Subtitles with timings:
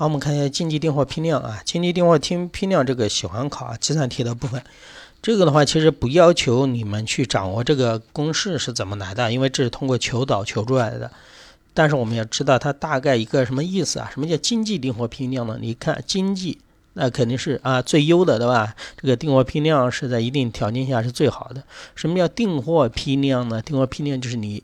[0.00, 4.62] 好，我们看一下经济订货批量啊，经济订货批批量这个喜欢考，计算题的部分。
[5.20, 11.10] 这个的话，其实不要求你们去掌握这个公式是怎么来的，因为这是通过求导求出来的。
[11.74, 14.08] 但是我们要知道它大概一个什么意思啊？
[14.14, 15.58] 什么叫经济订货批量呢？
[15.60, 16.60] 你看经济，
[16.92, 18.76] 那肯定是啊最优的，对吧？
[19.02, 21.64] 这个订货批量是在一定条件下是最好的。
[21.96, 23.60] 什么叫订货批量呢？
[23.60, 24.62] 订货批量就是你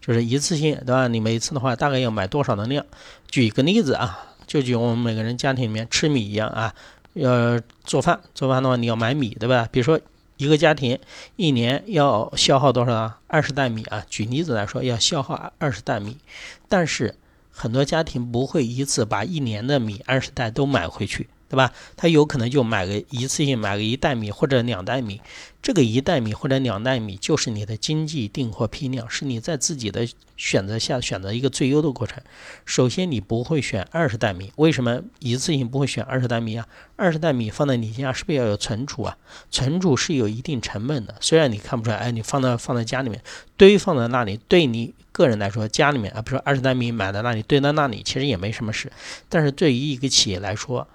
[0.00, 1.08] 就是一次性，对吧？
[1.08, 2.86] 你每次的话大概要买多少的量？
[3.28, 6.74] 举一个例子啊，就举我们每个人家庭里面吃米一样啊。
[7.14, 9.68] 要做饭，做饭的话你要买米，对吧？
[9.72, 10.00] 比如说
[10.36, 10.98] 一个家庭
[11.36, 13.20] 一年要消耗多少啊？
[13.26, 14.04] 二十袋米啊。
[14.08, 16.16] 举例子来说，要消耗二十袋米，
[16.68, 17.16] 但是
[17.50, 21.28] 很多家庭不会一次把一年的米二十袋都买回去。
[21.48, 21.72] 对吧？
[21.96, 25.20] 他有可能就买个一次性买个一袋米或者两袋米，
[25.62, 32.22] 这个一袋米或者两袋米就是你的经济订货批量，是你在自己的选择下选择一个最优的过程。
[32.64, 36.66] 首先，你不会选二十袋米，为什么一次性不会选二十袋米啊？
[36.96, 39.16] 二十袋米放在你家是不是要有存储啊？
[39.50, 43.22] 存储是有一定成本的，虽然你看不出来，哎，你放在放在家里面
[43.56, 48.92] 堆放在那里，对你个人来说，家里面啊，比如说二十袋米买在那里堆在那里，其实也没什么事，
[49.28, 50.86] 但是对于一个企业来说，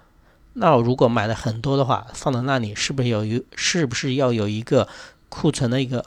[0.54, 3.42] 那我如果买的很多的话，放到那里是不是有有？
[3.56, 4.88] 是不是要有一个
[5.28, 6.04] 库存的一个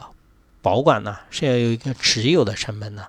[0.62, 1.18] 保管呢？
[1.30, 3.08] 是要有一个持有的成本呢？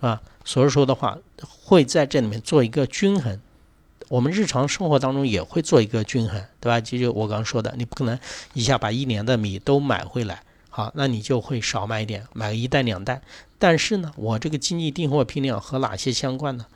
[0.00, 3.40] 啊，所以说的话，会在这里面做一个均衡。
[4.08, 6.80] 我们日常生活当中也会做一个均衡，对吧？
[6.80, 8.18] 就我刚刚说的，你不可能
[8.54, 13.22] 一下把一年的米都买回来，好，那你就会少买一点，买个一袋两袋。
[13.60, 16.66] 但是呢，我这个经济订货批量和哪些相关呢？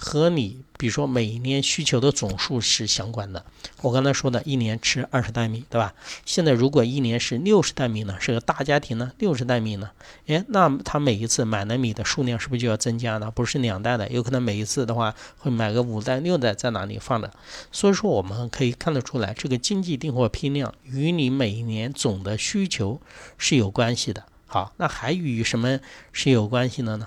[0.00, 3.44] 和你比如说每年需求的总数是相关的。
[3.82, 5.92] 我刚才说的一年吃二十袋米，对吧？
[6.24, 9.90] 现在如果一年是六十袋米呢，是个大家庭呢，六十袋米呢，
[10.28, 13.28] 哎，那他每一次买的米的数量是不是就要增加呢？
[13.32, 17.32] 不是两袋的，有可能每一次的话会买个五袋六袋在哪里放的。
[17.72, 23.00] 所以说我们可以看得出来，这个经济订货批量与你每一年总的需求
[23.36, 24.22] 是有关系的。
[24.48, 25.78] 好，那还与什么
[26.10, 27.06] 是有关系的呢？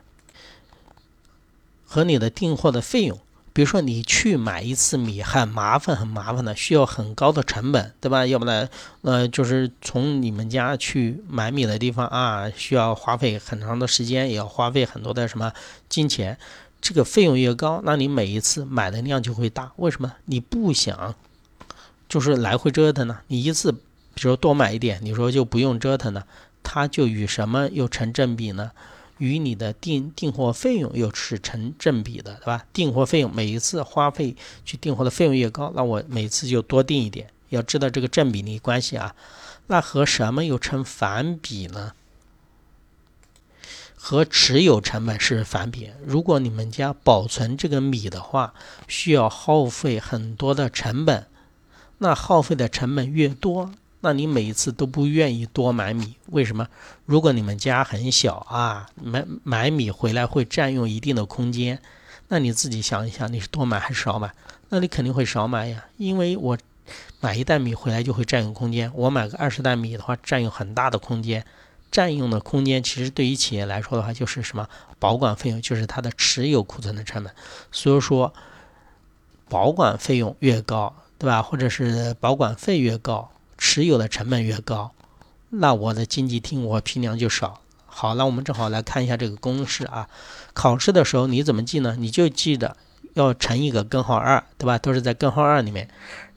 [1.85, 3.19] 和你的订货的费用，
[3.51, 8.25] 比如说你去买一次米很麻烦，很麻烦的，需要很高的成本，对吧？
[8.25, 8.69] 要不然，
[9.01, 15.51] 呃，就是从你们家去买米的地方啊，需要花费很长的时间，也要花费很多的什么
[15.89, 16.37] 金钱。
[16.79, 19.71] 这个费用越高，那你每一次买的量就会大。
[19.75, 20.13] 为什么？
[20.25, 21.13] 你不想
[22.07, 23.19] 就是来回折腾呢？
[23.27, 26.25] 你一次，比如说多买一点，你说就不用折腾了，
[26.63, 28.71] 它就与什么又成正比呢？
[29.17, 32.65] 与你的订订货费用又是成正比的，对吧？
[32.73, 34.35] 订货费用每一次花费
[34.65, 37.29] 去订货的费用越高，那我每次就多订一点。
[37.49, 39.15] 要知道这个正比例关系啊，
[39.67, 41.93] 那和什么又成反比呢？
[43.95, 45.91] 和持有成本是反比。
[46.03, 48.55] 如果你们家保存这个米的话，
[48.87, 51.27] 需要耗费很多的成本，
[51.99, 53.71] 那耗费的成本越多。
[54.01, 56.67] 那你每一次都不愿意多买米，为什么？
[57.05, 61.79] 如果你们家很小啊，买买米回来会占用一定的空间，
[62.27, 64.33] 那你自己想一想，你是多买还是少买？
[64.69, 66.57] 那你肯定会少买呀，因为我
[67.19, 71.45] 买一袋米回来就会占用空间，我买个二十袋米的话，占用很大的空间，
[71.91, 74.67] 占用的空间其实对于企业来说的话，就是什么
[74.97, 77.31] 保管费用，就是它的持有库存的成本。
[77.71, 78.33] 所以说，
[79.47, 81.43] 保管费用越高，对吧？
[81.43, 83.29] 或者是保管费越高。
[83.63, 84.91] 持有的成本越高，
[85.49, 87.61] 那我的经济厅我批量就少。
[87.85, 90.09] 好，那我们正好来看一下这个公式啊。
[90.53, 91.95] 考试的时候你怎么记呢？
[91.99, 92.75] 你就记得
[93.13, 94.79] 要乘一个根号二，对吧？
[94.79, 95.87] 都是在根号二里面，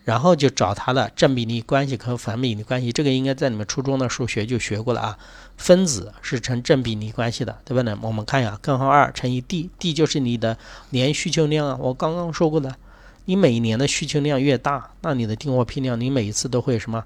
[0.05, 2.93] 然后就找它的正比例关系和反比例关系。
[2.93, 5.19] 这个应该在你们初中的数学就学过了啊。
[5.57, 7.81] 分子是成正比例关系的，对吧？
[7.83, 10.59] 呢，我们看一下根号二乘以 d，d 就是你的
[10.91, 11.79] 年需求量啊。
[11.81, 12.77] 我刚刚说过的。
[13.27, 17.05] 你每年的需求量越大，那你的订货批量，你每一次都会什么，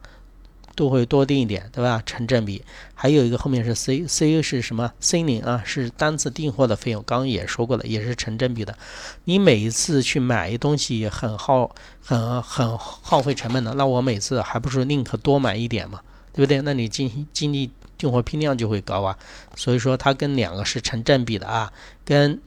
[0.74, 2.02] 都会多订一点，对吧？
[2.04, 2.64] 成正比。
[2.94, 8.76] 还有一个后面是 C，C 是什么？C 零啊，是单次订货的费用，刚刚也说过了，也是成正比的。
[9.24, 11.72] 你每一次去买一东西很耗，
[12.02, 16.00] 很很耗费成本的，那我每次还不是宁可多买一点嘛，
[16.32, 16.60] 对不对？
[16.62, 19.16] 那你经经济订货批量就会高啊。
[19.54, 21.72] 所以说它跟两个是成正比的啊，
[22.04, 22.40] 跟。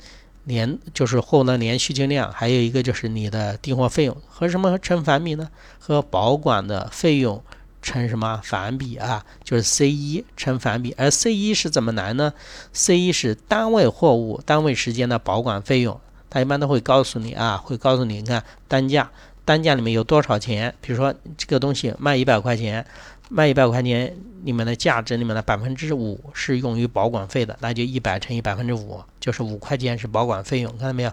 [0.46, 5.50] 年就是货的年需求量，还有一个就是你的订货费用和什么成反比呢？
[5.80, 7.44] 和保管的费用
[7.82, 9.26] 成什么反比啊？
[9.44, 12.34] 就是 C 一成反比，而 C 一是怎么来呢
[12.74, 16.00] ？C 一是单位货物单位时间的保管费用，
[16.30, 19.12] 它一般都会告诉你啊，会告诉你，你看单价，
[19.52, 20.74] 单价里面有多少钱？
[20.80, 22.86] 比如说这个东西卖一百块钱。
[23.34, 24.14] 卖一百块钱，
[24.44, 31.12] 里面的价值里面的百分之五是用于保管费的，那就一百乘以百分之五，就是五块钱是保管费用，看到没有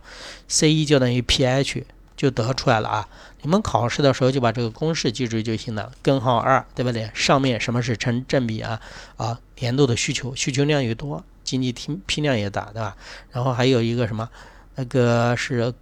[0.48, 1.84] ？C 一就等于 pH，
[2.16, 3.08] 就得出来了啊。
[3.42, 5.92] 你们考试的时候就把这个公式记住就行了。
[6.02, 7.08] 根号二，对不对？
[7.14, 8.80] 上面什么是成正比啊？
[9.16, 12.96] 啊，年度的需求，需求量越多，经济批批量也大，对吧？
[13.30, 14.28] 然后还有一个什么，
[14.74, 15.72] 那个是。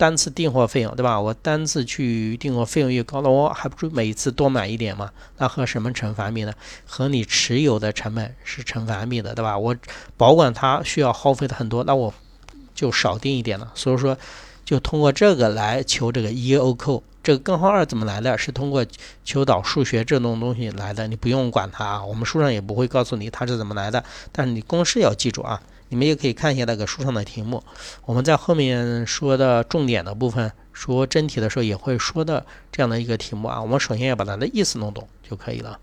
[0.00, 1.20] 单次订货费用，对吧？
[1.20, 5.10] 我单次去订货费用越高，那我还不如每次多买一点嘛？
[5.36, 6.54] 那和什么成反比呢？
[6.86, 9.58] 和你持有的成本是成反比的，对吧？
[9.58, 9.76] 我
[10.16, 12.14] 保管它需要耗费的很多，那我
[12.74, 13.70] 就少订一点了。
[13.74, 14.16] 所以说，
[14.64, 17.02] 就通过这个来求这个 EOQ。
[17.22, 18.38] 这个根号二怎么来的？
[18.38, 18.82] 是通过
[19.22, 22.02] 求导数学这种东西来的，你不用管它啊。
[22.02, 24.02] 我们书上也不会告诉你它是怎么来的，
[24.32, 25.60] 但是你公式要记住啊。
[25.90, 27.62] 你们也可以看一下那个书上的题目，
[28.06, 33.60] 我们在后面说的重点的部分，说真题的时候也会说的这样的一个题目啊。
[33.60, 35.78] 我们首先要把它的意思弄懂就可以了。